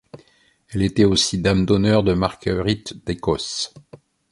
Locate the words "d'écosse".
3.05-3.71